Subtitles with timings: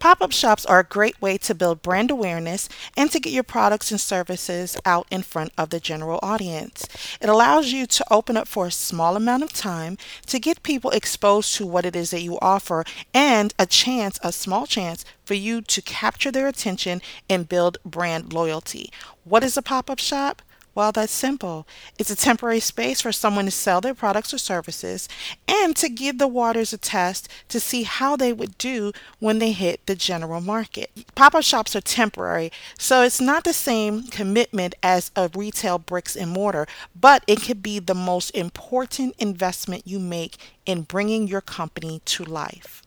[0.00, 3.42] Pop up shops are a great way to build brand awareness and to get your
[3.42, 6.88] products and services out in front of the general audience.
[7.20, 10.90] It allows you to open up for a small amount of time to get people
[10.92, 12.82] exposed to what it is that you offer
[13.12, 18.32] and a chance, a small chance, for you to capture their attention and build brand
[18.32, 18.90] loyalty.
[19.24, 20.40] What is a pop up shop?
[20.80, 21.66] Well, that's simple.
[21.98, 25.10] It's a temporary space for someone to sell their products or services
[25.46, 29.52] and to give the waters a test to see how they would do when they
[29.52, 30.90] hit the general market.
[31.14, 36.16] Pop up shops are temporary, so it's not the same commitment as a retail bricks
[36.16, 36.66] and mortar,
[36.98, 42.24] but it could be the most important investment you make in bringing your company to
[42.24, 42.82] life.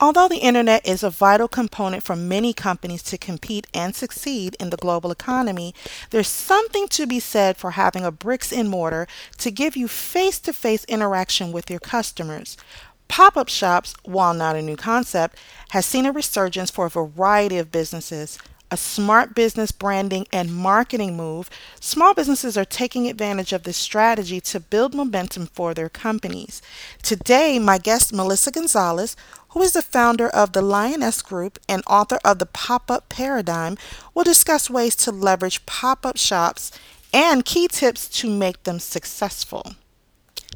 [0.00, 4.70] Although the internet is a vital component for many companies to compete and succeed in
[4.70, 5.74] the global economy,
[6.10, 9.08] there's something to be said for having a bricks and mortar
[9.38, 12.56] to give you face to face interaction with your customers.
[13.08, 15.36] Pop up shops, while not a new concept,
[15.70, 18.38] has seen a resurgence for a variety of businesses
[18.70, 21.48] a smart business branding and marketing move,
[21.80, 26.60] small businesses are taking advantage of this strategy to build momentum for their companies.
[27.02, 29.16] Today, my guest, Melissa Gonzalez,
[29.58, 33.76] who is the founder of the Lionesque Group and author of The Pop Up Paradigm,
[34.14, 36.70] will discuss ways to leverage pop up shops
[37.12, 39.74] and key tips to make them successful.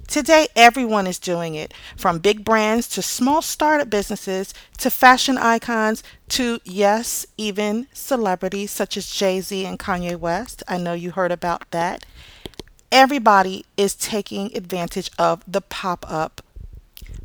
[0.06, 6.04] Today, everyone is doing it, from big brands to small startup businesses to fashion icons
[6.28, 10.62] to, yes, even celebrities such as Jay Z and Kanye West.
[10.68, 12.06] I know you heard about that.
[12.92, 16.40] Everybody is taking advantage of the pop up.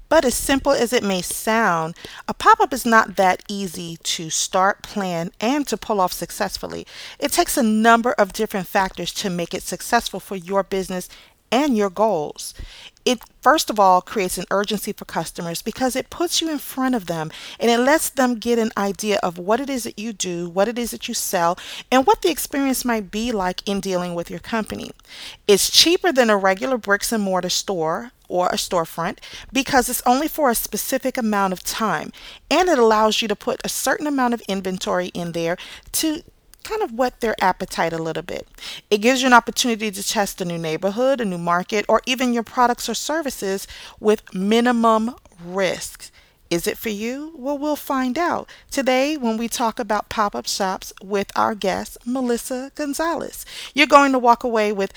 [0.10, 1.96] But as simple as it may sound,
[2.28, 6.88] a pop up is not that easy to start, plan, and to pull off successfully.
[7.20, 11.10] It takes a number of different factors to make it successful for your business
[11.52, 12.54] and your goals.
[13.06, 16.94] It first of all creates an urgency for customers because it puts you in front
[16.94, 20.12] of them and it lets them get an idea of what it is that you
[20.12, 21.58] do, what it is that you sell,
[21.90, 24.92] and what the experience might be like in dealing with your company.
[25.48, 29.20] It's cheaper than a regular bricks and mortar store or a storefront
[29.52, 32.12] because it's only for a specific amount of time
[32.50, 35.58] and it allows you to put a certain amount of inventory in there
[35.92, 36.24] to
[36.64, 38.48] kind of whet their appetite a little bit.
[38.90, 42.34] It gives you an opportunity to test a new neighborhood, a new market, or even
[42.34, 43.68] your products or services
[44.00, 46.12] with minimum risk.
[46.50, 47.34] Is it for you?
[47.36, 51.98] Well, we'll find out today when we talk about pop up shops with our guest,
[52.06, 53.46] Melissa Gonzalez.
[53.74, 54.94] You're going to walk away with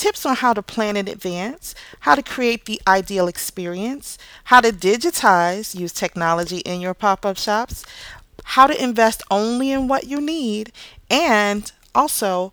[0.00, 4.72] tips on how to plan in advance, how to create the ideal experience, how to
[4.72, 7.84] digitize, use technology in your pop up shops,
[8.44, 10.72] how to invest only in what you need,
[11.10, 12.52] and also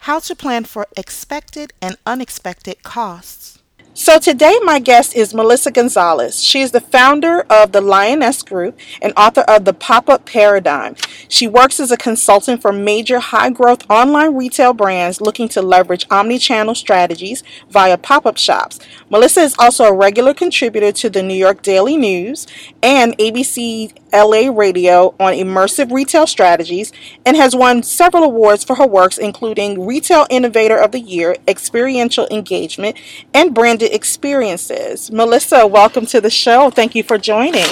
[0.00, 3.58] how to plan for expected and unexpected costs.
[3.98, 6.44] So today my guest is Melissa Gonzalez.
[6.44, 10.96] She is the founder of the Lionesque Group and author of The Pop-Up Paradigm.
[11.28, 16.74] She works as a consultant for major high-growth online retail brands looking to leverage omni-channel
[16.74, 18.78] strategies via pop-up shops.
[19.08, 22.46] Melissa is also a regular contributor to the New York Daily News
[22.82, 26.92] and ABC LA Radio on immersive retail strategies
[27.24, 32.28] and has won several awards for her works including Retail Innovator of the Year, Experiential
[32.30, 32.96] Engagement,
[33.32, 35.10] and Branded experiences.
[35.10, 36.70] Melissa, welcome to the show.
[36.70, 37.66] Thank you for joining.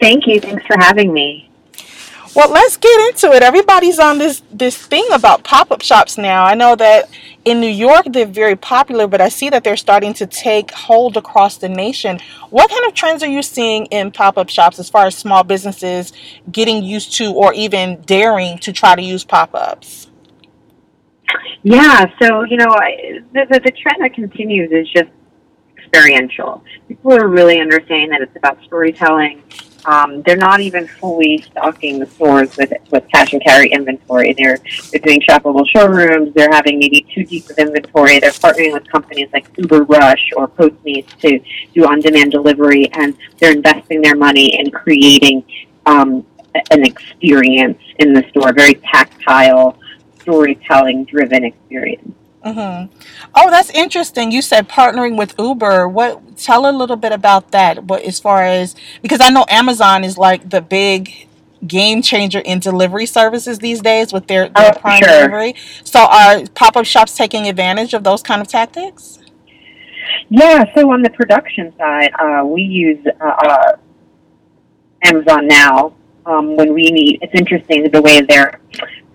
[0.00, 0.40] Thank you.
[0.40, 1.50] Thanks for having me.
[2.34, 3.42] Well, let's get into it.
[3.42, 6.44] Everybody's on this this thing about pop-up shops now.
[6.44, 7.10] I know that
[7.44, 11.16] in New York they're very popular, but I see that they're starting to take hold
[11.16, 12.20] across the nation.
[12.50, 16.12] What kind of trends are you seeing in pop-up shops as far as small businesses
[16.52, 20.09] getting used to or even daring to try to use pop-ups?
[21.62, 25.10] Yeah, so you know, I, the, the the trend that continues is just
[25.76, 26.64] experiential.
[26.88, 29.42] People are really understanding that it's about storytelling.
[29.86, 34.32] Um, they're not even fully stocking the stores with with cash and carry inventory.
[34.32, 34.58] They're
[34.90, 36.32] they're doing shoppable showrooms.
[36.34, 38.20] They're having maybe two deep of inventory.
[38.20, 41.40] They're partnering with companies like Uber Rush or Postmates to
[41.74, 45.44] do on demand delivery, and they're investing their money in creating
[45.86, 46.24] um,
[46.70, 49.78] an experience in the store, very tactile
[50.22, 52.14] storytelling driven experience.
[52.44, 52.92] Mm-hmm.
[53.34, 54.32] Oh, that's interesting.
[54.32, 55.88] You said partnering with Uber.
[55.88, 56.38] What?
[56.38, 57.84] Tell a little bit about that.
[57.84, 61.28] What, as far as because I know Amazon is like the big
[61.66, 65.08] game changer in delivery services these days with their, their oh, Prime sure.
[65.08, 65.54] delivery.
[65.84, 69.18] So, are pop up shops taking advantage of those kind of tactics?
[70.30, 70.64] Yeah.
[70.74, 73.72] So on the production side, uh, we use uh, uh,
[75.02, 75.94] Amazon now
[76.24, 77.18] um, when we need.
[77.22, 78.60] It's interesting the way they're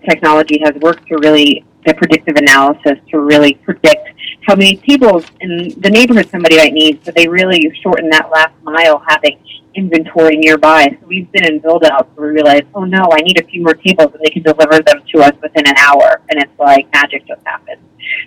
[0.08, 4.08] technology has worked to really the predictive analysis to really predict
[4.46, 7.04] how many tables in the neighborhood somebody might need.
[7.04, 9.38] So they really shorten that last mile having
[9.74, 10.96] inventory nearby.
[11.00, 13.62] So we've been in build out where we realize, oh no, I need a few
[13.62, 16.20] more tables and they can deliver them to us within an hour.
[16.28, 17.80] And it's like magic just happened.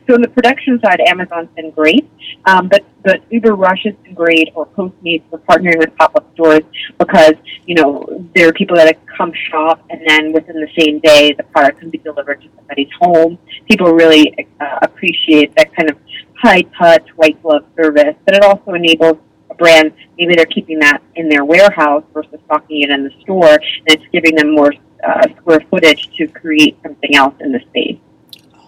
[0.07, 2.09] So on the production side, Amazon's been great,
[2.45, 5.23] um, but but Uber Rush has been great, or Postmates.
[5.31, 6.61] We're partnering with pop-up stores
[6.97, 7.33] because
[7.65, 11.43] you know there are people that come shop, and then within the same day, the
[11.43, 13.37] product can be delivered to somebody's home.
[13.69, 15.97] People really uh, appreciate that kind of
[16.37, 19.17] high-touch, white glove service, but it also enables
[19.49, 23.53] a brand maybe they're keeping that in their warehouse versus stocking it in the store,
[23.53, 24.73] and it's giving them more
[25.07, 27.97] uh, square footage to create something else in the space.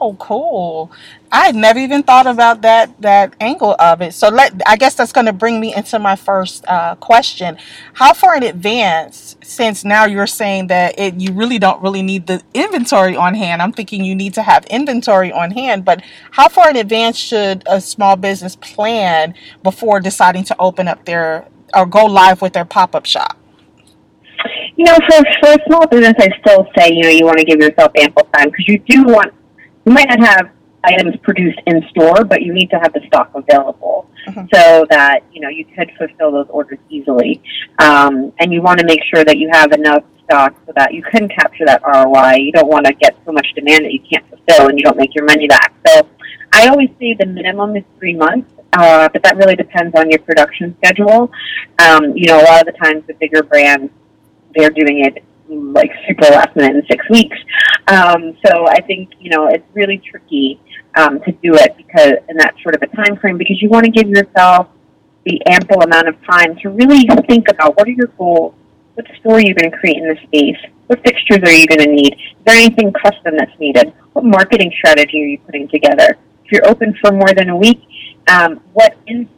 [0.03, 0.91] Oh, cool.
[1.31, 4.15] I had never even thought about that that angle of it.
[4.15, 7.55] So let I guess that's going to bring me into my first uh, question.
[7.93, 12.25] How far in advance, since now you're saying that it, you really don't really need
[12.25, 15.85] the inventory on hand, I'm thinking you need to have inventory on hand.
[15.85, 16.01] But
[16.31, 21.47] how far in advance should a small business plan before deciding to open up their
[21.75, 23.37] or go live with their pop up shop?
[24.75, 27.45] You know, for, for a small business, I still say, you know, you want to
[27.45, 29.31] give yourself ample time because you do want
[29.85, 30.51] you might not have
[30.83, 34.45] items produced in store, but you need to have the stock available mm-hmm.
[34.53, 37.41] so that you know you could fulfill those orders easily.
[37.79, 41.03] Um, and you want to make sure that you have enough stock so that you
[41.03, 42.37] can capture that ROI.
[42.37, 44.97] You don't want to get so much demand that you can't fulfill and you don't
[44.97, 45.73] make your money back.
[45.87, 46.07] So
[46.53, 48.51] I always say the minimum is three months.
[48.73, 51.29] Uh, but that really depends on your production schedule.
[51.79, 53.91] Um, you know, a lot of the times the bigger brands,
[54.55, 57.37] they're doing it like super last minute in six weeks.
[57.87, 60.59] Um, so I think you know it's really tricky
[60.95, 63.85] um, to do it because in that sort of a time frame because you want
[63.85, 64.67] to give yourself
[65.25, 68.55] the ample amount of time to really think about what are your goals,
[68.95, 70.57] what story you're going to create in the space,
[70.87, 74.71] what fixtures are you going to need, is there anything custom that's needed, what marketing
[74.75, 76.17] strategy are you putting together.
[76.45, 77.81] If you're open for more than a week,
[78.27, 79.29] um, what in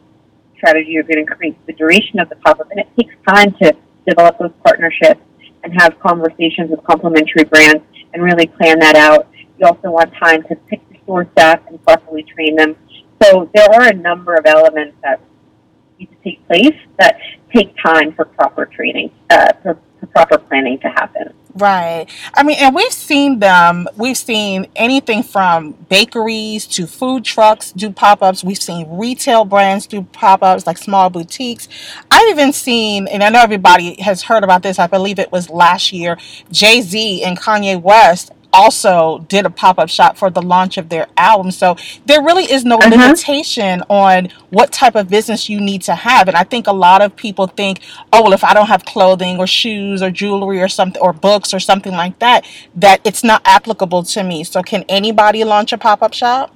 [0.56, 3.52] strategy you're going to create, the duration of the pop up, and it takes time
[3.62, 3.76] to
[4.08, 5.20] develop those partnerships
[5.64, 7.82] and have conversations with complementary brands
[8.12, 9.28] and really plan that out.
[9.58, 12.76] You also want time to pick the store staff and properly train them.
[13.22, 15.20] So there are a number of elements that
[15.98, 17.16] need to take place that
[17.54, 21.32] take time for proper training, uh, for, for proper planning to happen.
[21.56, 22.06] Right.
[22.34, 27.90] I mean, and we've seen them, we've seen anything from bakeries to food trucks do
[27.90, 28.42] pop ups.
[28.42, 31.68] We've seen retail brands do pop ups like small boutiques.
[32.10, 35.48] I've even seen, and I know everybody has heard about this, I believe it was
[35.48, 36.18] last year,
[36.50, 41.08] Jay Z and Kanye West also did a pop-up shop for the launch of their
[41.16, 41.50] album.
[41.50, 42.90] So there really is no uh-huh.
[42.90, 46.28] limitation on what type of business you need to have.
[46.28, 47.80] And i think a lot of people think
[48.12, 51.52] oh well if i don't have clothing or shoes or jewelry or something or books
[51.52, 52.46] or something like that
[52.76, 54.44] that it's not applicable to me.
[54.44, 56.54] So can anybody launch a pop-up shop?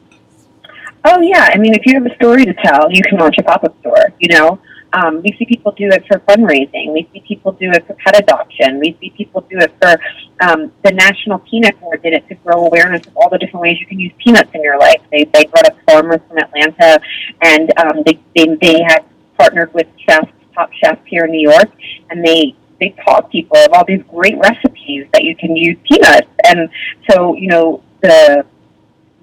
[1.05, 1.51] Oh yeah.
[1.53, 4.13] I mean if you have a story to tell you can launch a pop-up store
[4.21, 4.61] you know
[4.93, 6.93] um, we see people do it for fundraising.
[6.93, 8.81] We see people do it for pet adoption.
[8.81, 9.97] We see people do it for
[10.41, 13.79] um, the National Peanut Board did it to grow awareness of all the different ways
[13.81, 15.01] you can use peanuts in your life.
[15.11, 17.01] They they brought up farmers from Atlanta,
[17.43, 19.05] and um, they, they they had
[19.39, 21.71] partnered with chefs, top chefs here in New York,
[22.11, 26.29] and they they taught people of all these great recipes that you can use peanuts.
[26.45, 26.69] And
[27.11, 28.47] so you know the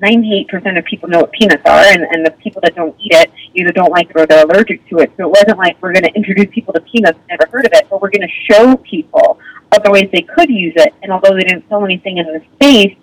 [0.05, 3.31] 98% of people know what peanuts are, and, and the people that don't eat it
[3.53, 5.11] either don't like it or they're allergic to it.
[5.17, 7.87] So it wasn't like we're going to introduce people to peanuts, never heard of it,
[7.89, 9.39] but we're going to show people
[9.71, 10.93] other ways they could use it.
[11.01, 12.95] And although they didn't sell anything in the space,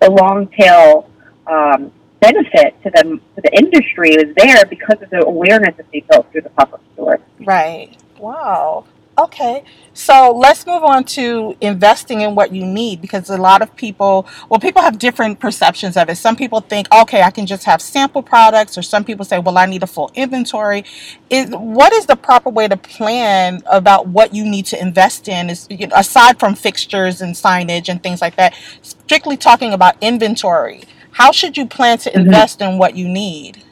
[0.00, 1.10] the long tail
[1.46, 6.00] um, benefit to the to the industry was there because of the awareness that they
[6.10, 7.18] built through the pop up store.
[7.40, 7.96] Right.
[8.18, 8.84] Wow.
[9.18, 13.74] Okay, so let's move on to investing in what you need because a lot of
[13.76, 16.16] people, well, people have different perceptions of it.
[16.16, 19.58] Some people think, okay, I can just have sample products, or some people say, well,
[19.58, 20.84] I need a full inventory.
[21.28, 25.50] Is what is the proper way to plan about what you need to invest in?
[25.50, 29.96] Is you know, aside from fixtures and signage and things like that, strictly talking about
[30.00, 30.84] inventory.
[31.12, 32.20] How should you plan to mm-hmm.
[32.20, 32.72] invest mm-hmm.
[32.72, 33.62] in what you need?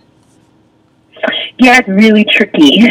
[1.59, 2.79] Yeah, it's really tricky.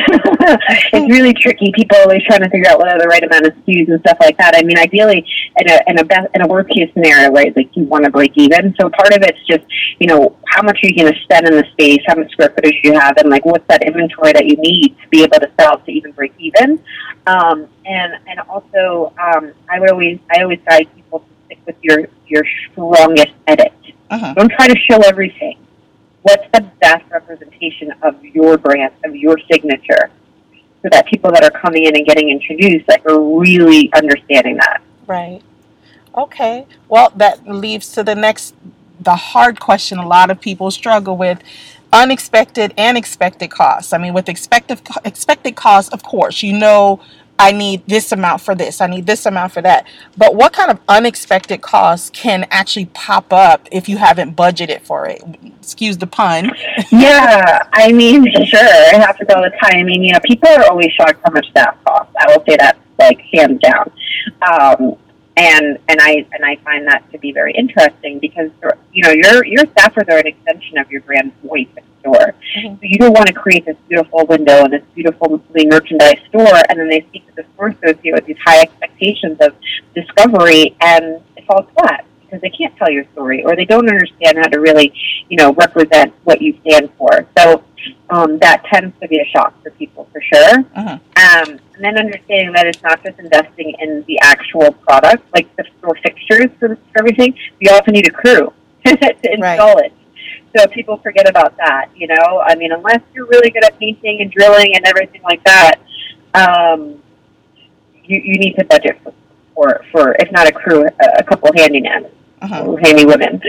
[0.93, 1.71] it's really tricky.
[1.73, 3.99] People are always trying to figure out what are the right amount of SKUs and
[4.01, 4.55] stuff like that.
[4.55, 5.25] I mean, ideally,
[5.57, 7.55] in a in a best in a worst case scenario, right?
[7.55, 8.75] Like you want to break even.
[8.79, 9.63] So part of it's just
[9.99, 12.49] you know how much are you going to spend in the space, how much square
[12.49, 15.51] footage you have, and like what's that inventory that you need to be able to
[15.59, 16.83] sell to even break even.
[17.25, 21.75] Um, and and also, um, I would always I always guide people to stick with
[21.81, 23.73] your your strongest edit.
[24.09, 24.33] Uh-huh.
[24.33, 25.57] Don't try to show everything
[26.23, 30.11] what's the best representation of your brand, of your signature,
[30.81, 34.81] so that people that are coming in and getting introduced like are really understanding that.
[35.07, 35.41] Right.
[36.15, 36.65] Okay.
[36.89, 38.55] Well, that leads to the next,
[38.99, 41.41] the hard question a lot of people struggle with
[41.93, 43.93] unexpected and expected costs.
[43.93, 46.99] I mean, with expected expected costs, of course, you know
[47.39, 49.85] I need this amount for this, I need this amount for that.
[50.17, 55.07] But what kind of unexpected costs can actually pop up if you haven't budgeted for
[55.07, 55.21] it?
[55.61, 56.51] Excuse the pun.
[56.91, 59.79] yeah, I mean, sure, it happens all the time.
[59.79, 62.13] I mean, you know, people are always shocked how much that costs.
[62.19, 63.91] I will say that like hands down.
[64.41, 64.97] Um,
[65.37, 68.49] and and I and I find that to be very interesting because
[68.91, 72.33] you know your your staffers are an extension of your brand voice in store.
[72.57, 72.75] Mm-hmm.
[72.75, 76.79] So you don't want to create this beautiful window and this beautiful merchandise store, and
[76.79, 79.53] then they speak to the store associate with these high expectations of
[79.93, 84.37] discovery, and it falls flat because they can't tell your story or they don't understand
[84.37, 84.91] how to really,
[85.29, 87.25] you know, represent what you stand for.
[87.37, 87.63] So
[88.09, 90.59] um, that tends to be a shock for people for sure.
[90.75, 90.89] Uh-huh.
[90.89, 95.65] Um, and then understanding that it's not just investing in the actual product, like the
[95.77, 97.37] store fixtures for everything.
[97.59, 98.53] You also need a crew
[98.85, 99.85] to install right.
[99.85, 99.93] it.
[100.57, 101.89] So people forget about that.
[101.95, 105.43] You know, I mean, unless you're really good at painting and drilling and everything like
[105.43, 105.75] that,
[106.33, 107.01] um,
[108.03, 109.13] you you need to budget for
[109.53, 112.09] for, for if not a crew, a, a couple handymen
[112.41, 112.75] uh-huh.
[112.83, 113.41] handy women.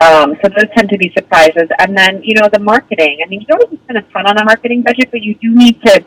[0.00, 1.68] Um, so those tend to be surprises.
[1.78, 3.18] And then, you know, the marketing.
[3.24, 5.34] I mean, you don't have to spend a ton on a marketing budget, but you
[5.36, 6.04] do need to,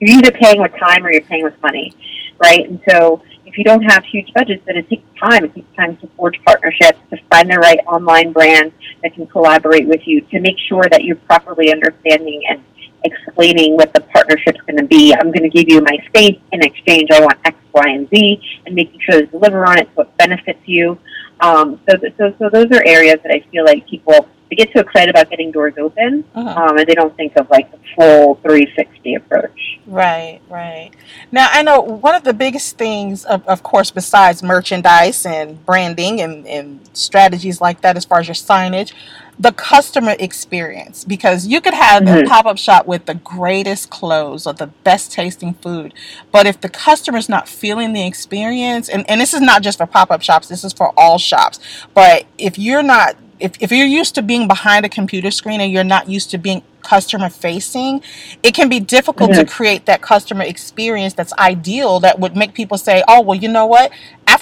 [0.00, 1.92] you're either paying with time or you're paying with money,
[2.38, 2.68] right?
[2.68, 5.44] And so if you don't have huge budgets, then it takes time.
[5.44, 9.86] It takes time to forge partnerships, to find the right online brand that can collaborate
[9.86, 12.62] with you, to make sure that you're properly understanding and
[13.04, 15.14] explaining what the partnership's going to be.
[15.14, 17.10] I'm going to give you my space in exchange.
[17.12, 20.16] I want X, Y, and Z, and making sure to deliver on it so it
[20.16, 20.98] benefits you.
[21.44, 24.80] Um, so, so, so those are areas that I feel like people they get too
[24.80, 26.60] excited about getting doors open, uh-huh.
[26.60, 29.80] um, and they don't think of like the full 360 approach.
[29.86, 30.90] Right, right.
[31.32, 36.20] Now I know one of the biggest things, of, of course, besides merchandise and branding
[36.20, 38.92] and, and strategies like that, as far as your signage,
[39.38, 42.24] the customer experience because you could have mm-hmm.
[42.24, 45.92] a pop-up shop with the greatest clothes or the best tasting food
[46.30, 49.86] but if the customer's not feeling the experience and, and this is not just for
[49.86, 51.58] pop-up shops this is for all shops
[51.94, 55.72] but if you're not if, if you're used to being behind a computer screen and
[55.72, 58.02] you're not used to being customer facing,
[58.42, 59.40] it can be difficult mm-hmm.
[59.40, 63.48] to create that customer experience that's ideal that would make people say, "Oh, well, you
[63.48, 63.90] know what?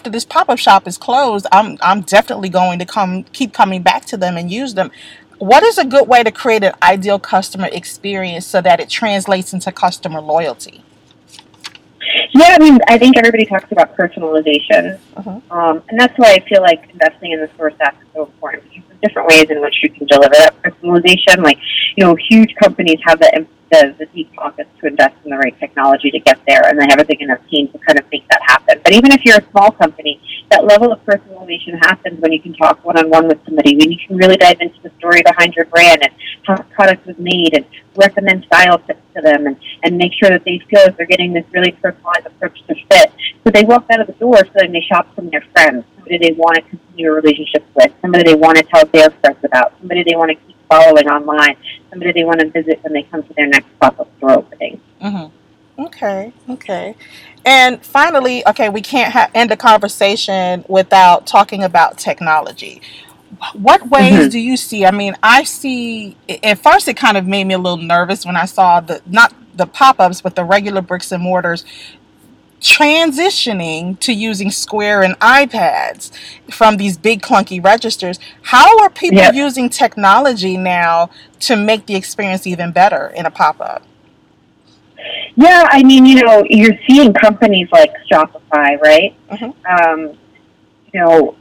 [0.03, 4.05] After this pop-up shop is closed, I'm I'm definitely going to come keep coming back
[4.07, 4.91] to them and use them."
[5.39, 9.53] What is a good way to create an ideal customer experience so that it translates
[9.53, 10.83] into customer loyalty?
[12.35, 15.41] Yeah, I mean, I think everybody talks about personalization, uh-huh.
[15.53, 18.65] um, and that's why I feel like investing in the store staff is so important.
[18.65, 21.45] Because there's different ways in which you can deliver that personalization.
[21.45, 21.59] Like,
[21.97, 23.33] you know, huge companies have the
[23.73, 26.85] the, the deep pockets to invest in the right technology to get there, and they
[26.85, 28.79] have everything in their team to kind of make that happen.
[28.85, 32.53] But even if you're a small company, that level of personalization happens when you can
[32.53, 35.55] talk one on one with somebody, when you can really dive into the story behind
[35.55, 36.13] your brand and
[36.45, 37.65] how the product was made, and
[37.97, 41.45] recommend style tips to them, and, and make sure that they feel they're getting this
[41.53, 43.11] really personalized approach to fit.
[43.45, 46.19] So they walk out of the door, so then they shop from their friends, somebody
[46.19, 49.73] they want to continue a relationship with, somebody they want to tell their friends about,
[49.79, 51.57] somebody they want to keep following online,
[51.91, 54.81] somebody they want to visit when they come to their next pop-up store opening.
[55.01, 55.83] Mm-hmm.
[55.85, 56.95] Okay, okay.
[57.45, 62.81] And finally, okay, we can't ha- end a conversation without talking about technology.
[63.55, 64.29] What ways mm-hmm.
[64.29, 64.85] do you see?
[64.85, 66.17] I mean, I see.
[66.43, 69.35] At first, it kind of made me a little nervous when I saw the not
[69.55, 71.65] the pop-ups, but the regular bricks and mortars
[72.63, 76.13] transitioning to using Square and iPads
[76.51, 78.19] from these big clunky registers.
[78.43, 79.35] How are people yep.
[79.35, 83.83] using technology now to make the experience even better in a pop up?
[85.35, 89.17] Yeah, I mean, you know, you're seeing companies like Shopify, right?
[89.31, 89.67] Mm-hmm.
[89.67, 90.19] Um,
[90.93, 91.37] you know,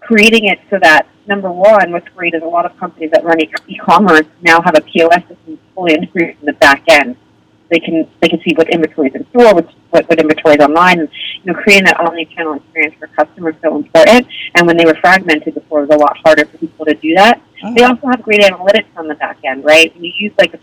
[0.00, 3.38] creating it so that number one, what's great is a lot of companies that run
[3.66, 7.16] e-commerce now have a POS system fully integrated in the back end
[7.70, 10.64] they can they can see what inventory is in store, what what, what inventory is
[10.64, 11.00] online.
[11.00, 11.08] And,
[11.42, 14.26] you know, creating that omni-channel experience for customers is so important.
[14.54, 17.14] And when they were fragmented before, it was a lot harder for people to do
[17.14, 17.40] that.
[17.62, 17.74] Mm-hmm.
[17.74, 19.94] They also have great analytics on the back end, right?
[19.94, 20.60] When you use like a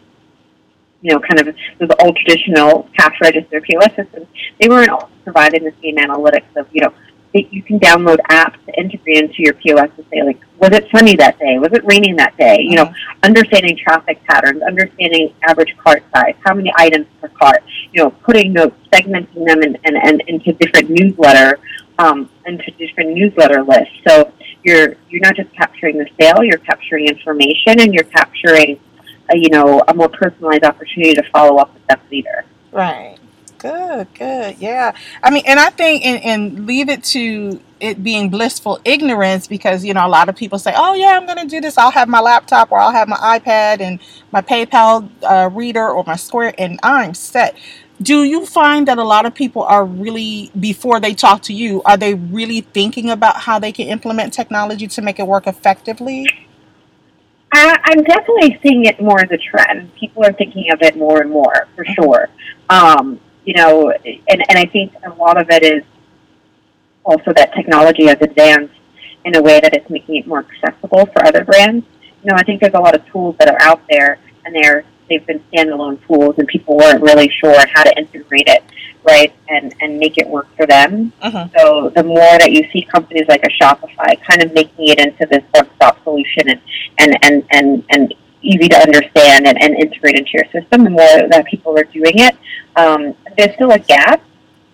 [1.01, 4.27] you know, kind of the old traditional cash register POS systems,
[4.59, 4.89] they weren't
[5.23, 6.91] providing the same analytics of, you know,
[7.35, 11.15] you can download apps to integrate into your POS to say, like, was it sunny
[11.17, 11.59] that day?
[11.59, 12.57] Was it raining that day?
[12.61, 13.19] You know, mm-hmm.
[13.23, 18.53] understanding traffic patterns, understanding average cart size, how many items per cart, you know, putting
[18.53, 21.59] notes, segmenting them and and and into different newsletter,
[21.99, 23.95] um, into different newsletter lists.
[24.07, 24.31] So
[24.63, 28.79] you're you're not just capturing the sale, you're capturing information and you're capturing,
[29.29, 32.45] a, you know, a more personalized opportunity to follow up with that leader.
[32.71, 33.17] Right.
[33.65, 34.57] Good, good.
[34.59, 34.95] Yeah.
[35.23, 39.83] I mean, and I think, and, and leave it to it being blissful ignorance because,
[39.83, 41.75] you know, a lot of people say, oh, yeah, I'm going to do this.
[41.75, 43.99] I'll have my laptop or I'll have my iPad and
[44.31, 47.57] my PayPal uh, reader or my Square, and I'm set.
[47.99, 51.81] Do you find that a lot of people are really, before they talk to you,
[51.85, 56.27] are they really thinking about how they can implement technology to make it work effectively?
[57.51, 59.95] I'm definitely seeing it more as a trend.
[59.95, 62.29] People are thinking of it more and more, for sure.
[62.69, 65.83] Um, you know, and, and I think a lot of it is
[67.03, 68.73] also that technology has advanced
[69.23, 71.85] in a way that it's making it more accessible for other brands.
[72.23, 74.83] You know, I think there's a lot of tools that are out there, and they're
[75.09, 78.63] they've been standalone tools, and people weren't really sure how to integrate it,
[79.03, 81.13] right, and and make it work for them.
[81.21, 81.47] Uh-huh.
[81.57, 85.27] So the more that you see companies like a Shopify kind of making it into
[85.27, 86.61] this one-stop solution and
[86.97, 91.27] and and and, and easy to understand and, and integrate into your system, the more
[91.29, 92.35] that people are doing it.
[92.75, 94.21] Um, there's still a gap.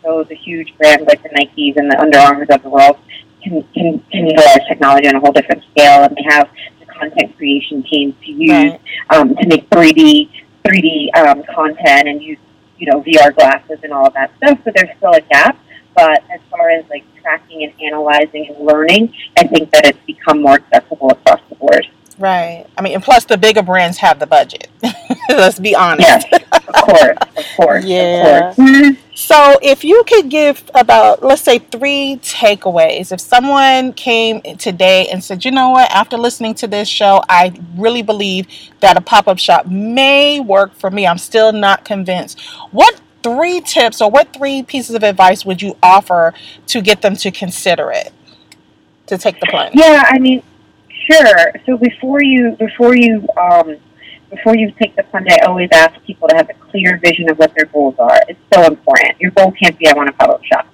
[0.04, 2.98] So the huge brands like the Nikes and the Under Armours of the world
[3.44, 6.50] can, can, can utilize technology on a whole different scale, and they have
[6.80, 8.82] the content creation teams to use Right.
[9.12, 10.30] um, to make 3D
[10.64, 12.38] 3D um, content and use
[12.78, 14.60] you know VR glasses and all of that stuff.
[14.64, 15.58] So there's still a gap.
[15.96, 20.42] But as far as like tracking and analyzing and learning, I think that it's become
[20.42, 21.86] more accessible across the board.
[22.18, 22.66] Right.
[22.78, 24.70] I mean, and plus the bigger brands have the budget.
[25.30, 26.08] Let's be honest.
[26.32, 26.41] Yes,
[26.74, 28.50] of course, of course, Yeah.
[28.50, 28.98] of course.
[29.14, 35.24] So, if you could give about, let's say, three takeaways, if someone came today and
[35.24, 38.48] said, you know what, after listening to this show, I really believe
[38.80, 42.40] that a pop up shop may work for me, I'm still not convinced.
[42.72, 46.34] What three tips or what three pieces of advice would you offer
[46.68, 48.12] to get them to consider it,
[49.08, 49.76] to take the plunge?
[49.76, 50.42] Yeah, I mean,
[51.06, 51.54] sure.
[51.66, 53.78] So before you before you um,
[54.32, 57.38] before you take the plunge, I always ask people to have a clear vision of
[57.38, 58.18] what their goals are.
[58.28, 59.20] It's so important.
[59.20, 60.68] Your goal can't be I want to up shop.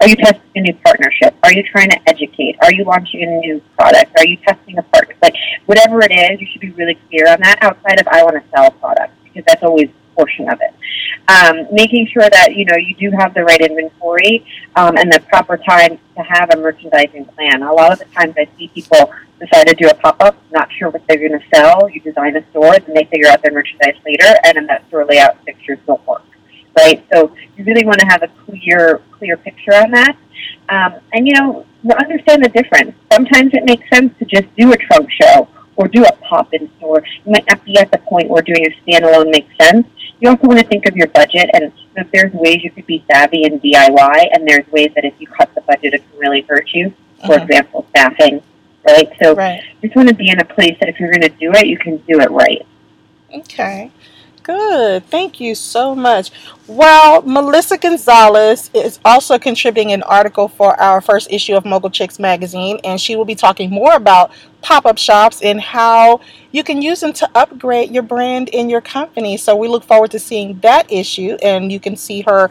[0.00, 1.36] Are you testing a new partnership?
[1.42, 2.56] Are you trying to educate?
[2.62, 4.18] Are you launching a new product?
[4.18, 5.14] Are you testing a partner?
[5.22, 5.34] Like
[5.66, 7.58] whatever it is, you should be really clear on that.
[7.62, 10.74] Outside of I want to sell a product because that's always portion of it.
[11.28, 14.46] Um, making sure that you know you do have the right inventory
[14.76, 17.62] um, and the proper time to have a merchandising plan.
[17.62, 20.68] A lot of the times I see people decide to do a pop up, not
[20.72, 21.88] sure what they're going to sell.
[21.88, 25.04] You design a store, and they figure out their merchandise later, and then that store
[25.04, 26.22] layout fixtures don't work.
[26.76, 30.16] Right, so you really want to have a clear, clear picture on that,
[30.68, 31.64] um, and you know,
[32.00, 32.96] understand the difference.
[33.12, 36.70] Sometimes it makes sense to just do a trunk show or do a pop in
[36.78, 37.02] store.
[37.24, 39.86] You might not be at the point where doing a standalone makes sense.
[40.20, 43.04] You also want to think of your budget, and if there's ways you could be
[43.10, 46.42] savvy and DIY, and there's ways that if you cut the budget, it can really
[46.42, 46.92] hurt you.
[47.26, 47.44] For Uh-huh.
[47.44, 48.42] example, staffing.
[48.86, 49.62] Right, so Right.
[49.80, 51.66] you just want to be in a place that if you're going to do it,
[51.66, 52.66] you can do it right.
[53.34, 53.90] Okay.
[54.44, 55.06] Good.
[55.06, 56.30] Thank you so much.
[56.66, 62.18] Well, Melissa Gonzalez is also contributing an article for our first issue of Mogul Chicks
[62.18, 64.30] magazine, and she will be talking more about
[64.60, 66.20] pop up shops and how
[66.52, 69.38] you can use them to upgrade your brand in your company.
[69.38, 72.50] So we look forward to seeing that issue, and you can see her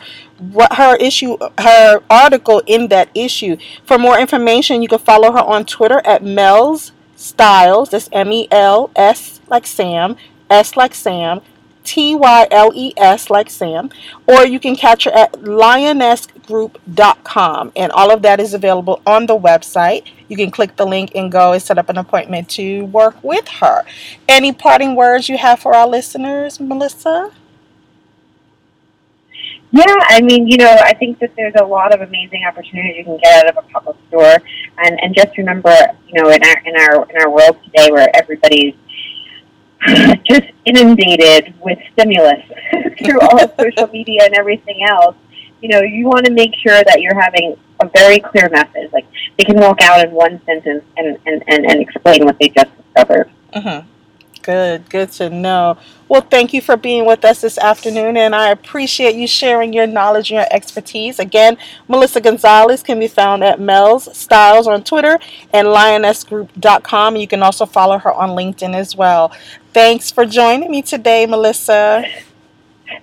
[0.72, 3.56] her issue her article in that issue.
[3.86, 7.92] For more information, you can follow her on Twitter at Mel's Styles.
[7.92, 10.18] That's M E L S like Sam,
[10.50, 11.42] S like Sam,
[11.84, 13.90] T Y L E S like Sam,
[14.28, 19.38] or you can catch her at lionesquegroup.com, and all of that is available on the
[19.38, 20.06] website.
[20.28, 23.48] You can click the link and go and set up an appointment to work with
[23.60, 23.84] her.
[24.28, 27.32] Any parting words you have for our listeners, Melissa?
[29.76, 33.06] Yeah, I mean, you know, I think that there's a lot of amazing opportunities you
[33.06, 34.38] can get out of a pop-up store,
[34.78, 35.76] and and just remember,
[36.08, 38.76] you know, in our in our in our world today, where everybody's
[40.26, 42.44] just inundated with stimulus
[43.04, 45.16] through all of social media and everything else,
[45.62, 48.92] you know, you want to make sure that you're having a very clear message.
[48.92, 49.06] Like
[49.38, 52.70] they can walk out in one sentence and and and, and explain what they just
[52.78, 53.30] discovered.
[53.54, 53.88] Mm-hmm.
[54.44, 55.78] Good, good to know.
[56.10, 59.88] Well, thank you for being with us this afternoon, and I appreciate you sharing your
[59.88, 61.18] knowledge and your expertise.
[61.18, 65.18] Again, Melissa Gonzalez can be found at Mel's Styles on Twitter
[65.54, 67.16] and lionesquegroup.com.
[67.16, 69.32] You can also follow her on LinkedIn as well.
[69.74, 72.06] Thanks for joining me today, Melissa.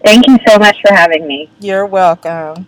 [0.05, 1.51] Thank you so much for having me.
[1.61, 2.67] You're welcome.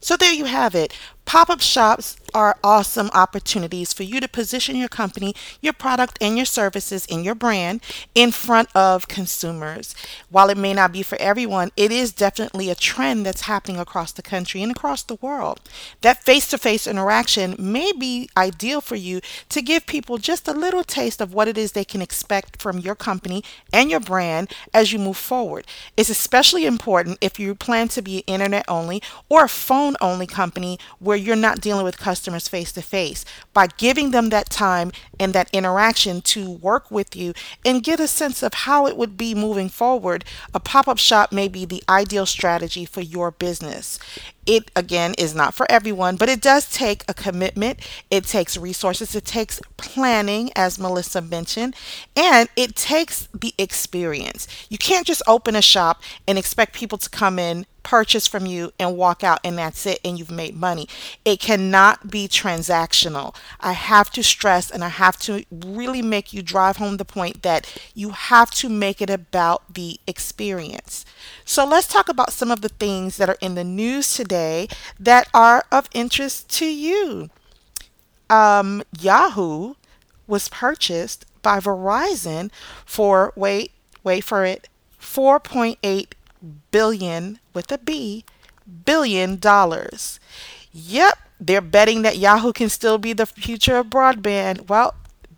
[0.00, 0.92] So there you have it.
[1.28, 6.36] Pop up shops are awesome opportunities for you to position your company, your product, and
[6.36, 7.82] your services in your brand
[8.14, 9.94] in front of consumers.
[10.30, 14.12] While it may not be for everyone, it is definitely a trend that's happening across
[14.12, 15.60] the country and across the world.
[16.00, 20.52] That face to face interaction may be ideal for you to give people just a
[20.52, 24.50] little taste of what it is they can expect from your company and your brand
[24.72, 25.66] as you move forward.
[25.96, 30.78] It's especially important if you plan to be internet only or a phone only company
[30.98, 33.24] where you're not dealing with customers face to face.
[33.52, 38.08] By giving them that time and that interaction to work with you and get a
[38.08, 41.82] sense of how it would be moving forward, a pop up shop may be the
[41.88, 43.98] ideal strategy for your business.
[44.46, 47.80] It again is not for everyone, but it does take a commitment.
[48.10, 51.76] It takes resources, it takes planning, as Melissa mentioned,
[52.16, 54.48] and it takes the experience.
[54.70, 58.70] You can't just open a shop and expect people to come in purchase from you
[58.78, 60.86] and walk out and that's it and you've made money.
[61.24, 63.34] It cannot be transactional.
[63.60, 67.42] I have to stress and I have to really make you drive home the point
[67.44, 71.06] that you have to make it about the experience.
[71.46, 74.68] So let's talk about some of the things that are in the news today
[75.00, 77.30] that are of interest to you.
[78.28, 79.76] Um, Yahoo
[80.26, 82.50] was purchased by Verizon
[82.84, 83.72] for wait,
[84.04, 84.68] wait for it,
[85.00, 86.12] 4.8
[86.70, 88.24] billion with a B
[88.84, 90.20] billion dollars.
[90.72, 94.68] Yep, they're betting that Yahoo can still be the future of broadband.
[94.68, 94.94] Well,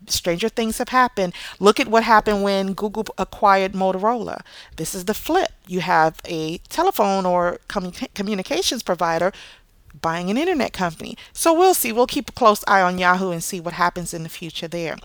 [0.07, 1.33] stranger things have happened.
[1.59, 4.41] Look at what happened when Google acquired Motorola.
[4.75, 5.51] This is the flip.
[5.67, 9.31] You have a telephone or communications provider
[9.99, 11.17] buying an internet company.
[11.33, 11.91] So we'll see.
[11.91, 14.97] We'll keep a close eye on Yahoo and see what happens in the future there.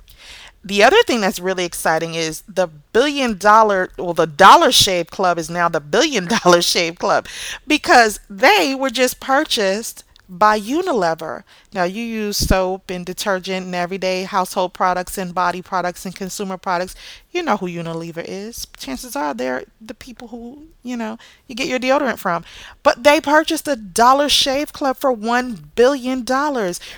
[0.67, 5.39] The other thing that's really exciting is the billion dollar, well, the Dollar Shave Club
[5.39, 7.29] is now the billion dollar shave club
[7.69, 11.45] because they were just purchased by Unilever.
[11.73, 16.57] Now, you use soap and detergent and everyday household products and body products and consumer
[16.57, 16.97] products.
[17.37, 18.67] You know who Unilever is.
[18.79, 22.47] Chances are they're the people who, you know, you get your deodorant from.
[22.83, 26.25] But they purchased a Dollar Shave Club for $1 billion.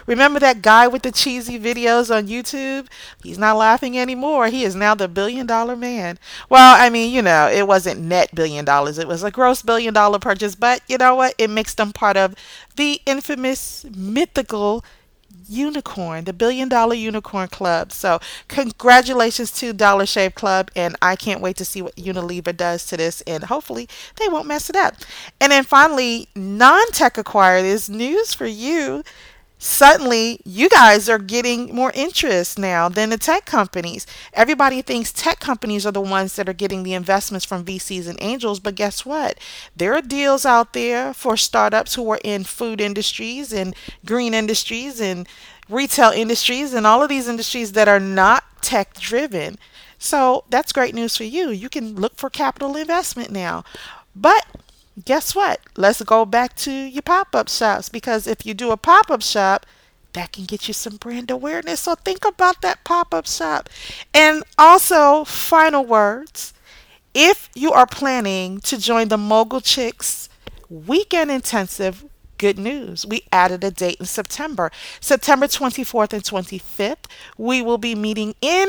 [0.07, 2.87] Remember that guy with the cheesy videos on YouTube?
[3.20, 4.46] He's not laughing anymore.
[4.46, 6.20] He is now the billion dollar man.
[6.48, 9.92] Well, I mean, you know, it wasn't net billion dollars, it was a gross billion
[9.92, 10.55] dollar purchase.
[10.55, 11.35] But you know what?
[11.37, 12.37] It makes them part of
[12.77, 14.85] the infamous mythical
[15.48, 17.92] unicorn, the billion dollar unicorn club.
[17.92, 22.87] So, congratulations to Dollar Shave Club, and I can't wait to see what Unilever does
[22.87, 24.94] to this, and hopefully they won't mess it up.
[25.40, 29.02] And then finally, non tech acquired is news for you
[29.59, 34.07] suddenly you guys are getting more interest now than the tech companies.
[34.33, 38.18] Everybody thinks tech companies are the ones that are getting the investments from VCs and
[38.21, 39.38] angels, but guess what?
[39.77, 45.01] There are deals out there for startups who are in food industries and green industries
[45.01, 45.29] and
[45.68, 49.57] retail industries and all of these industries that are not tech driven.
[49.99, 51.51] So that's great news for you.
[51.51, 53.64] You can look for capital investment now.
[54.14, 54.47] But
[55.04, 55.61] guess what?
[55.76, 59.22] Let's go back to your pop up shops because if you do a pop up
[59.22, 59.66] shop,
[60.14, 61.80] that can get you some brand awareness.
[61.80, 63.68] So think about that pop up shop.
[64.14, 66.54] And also, final words
[67.14, 70.28] if you are planning to join the Mogul Chicks
[70.68, 72.04] Weekend Intensive,
[72.37, 73.06] good news.
[73.06, 74.70] We added a date in September.
[75.00, 77.06] September 24th and 25th,
[77.37, 78.68] we will be meeting in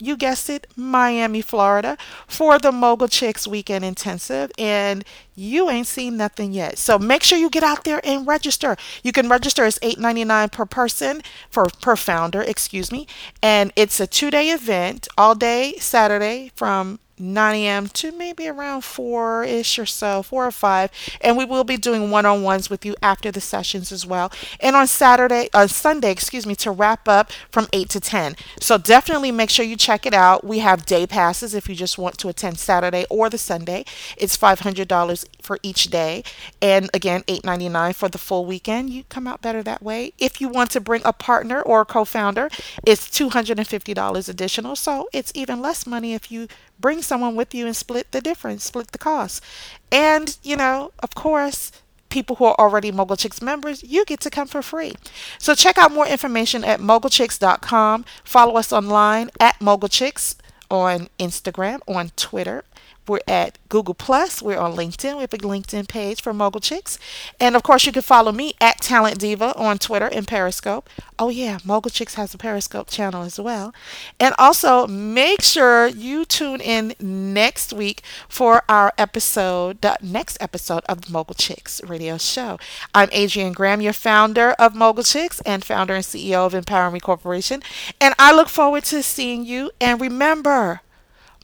[0.00, 4.50] you guessed it, Miami, Florida, for the Mogul Chicks Weekend Intensive.
[4.58, 6.78] And you ain't seen nothing yet.
[6.78, 8.76] So make sure you get out there and register.
[9.02, 13.06] You can register as $8.99 per person for per founder, excuse me.
[13.42, 17.88] And it's a two-day event, all day Saturday from 9 a.m.
[17.88, 20.90] to maybe around 4 ish or so, 4 or 5.
[21.20, 24.32] And we will be doing one on ones with you after the sessions as well.
[24.60, 28.36] And on Saturday, uh, Sunday, excuse me, to wrap up from 8 to 10.
[28.60, 30.44] So definitely make sure you check it out.
[30.44, 33.84] We have day passes if you just want to attend Saturday or the Sunday.
[34.16, 36.22] It's $500 for each day.
[36.60, 38.90] And again, $8.99 for the full weekend.
[38.90, 40.12] You come out better that way.
[40.18, 42.48] If you want to bring a partner or a co founder,
[42.84, 44.76] it's $250 additional.
[44.76, 48.64] So it's even less money if you bring someone with you and split the difference,
[48.64, 49.42] split the cost.
[49.90, 51.72] And, you know, of course,
[52.08, 54.94] people who are already Mogul Chicks members, you get to come for free.
[55.38, 58.04] So check out more information at mogulchicks.com.
[58.24, 60.36] Follow us online at Mogul Chicks
[60.70, 62.64] on Instagram, on Twitter.
[63.08, 64.42] We're at Google Plus.
[64.42, 65.14] We're on LinkedIn.
[65.14, 66.98] We have a LinkedIn page for Mogul Chicks.
[67.40, 70.88] And of course, you can follow me at Talent Diva on Twitter and Periscope.
[71.18, 73.74] Oh, yeah, Mogul Chicks has a Periscope channel as well.
[74.20, 80.84] And also, make sure you tune in next week for our episode, the next episode
[80.88, 82.58] of the Mogul Chicks radio show.
[82.94, 87.00] I'm Adrienne Graham, your founder of Mogul Chicks and founder and CEO of Empower Me
[87.00, 87.62] Corporation.
[88.00, 89.70] And I look forward to seeing you.
[89.80, 90.82] And remember,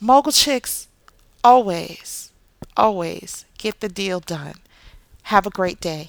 [0.00, 0.88] Mogul Chicks
[1.44, 2.33] always,
[2.76, 4.54] always get the deal done.
[5.24, 6.09] Have a great day.